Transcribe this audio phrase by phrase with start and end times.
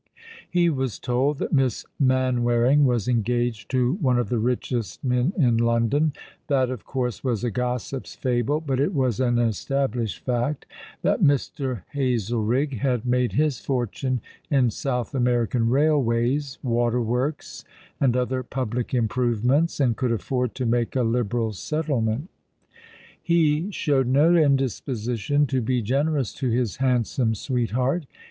[0.49, 5.57] He was told that Miss Manwaring was engaged to one of the richest men in
[5.57, 6.13] London.
[6.47, 10.65] That, of course, was a gossip's fable, but it was an established fact
[11.03, 11.83] that Mr.
[11.93, 17.63] Hazelrigg had made his fortune in South American railways, water works,
[17.99, 22.21] and other public improvements, and could afford to make a liberal settlement.
[22.23, 23.29] ^^ But the Days drop One by One^
[23.65, 28.07] 21 lie showed no indisposition to be generous to his hand some sweetheart.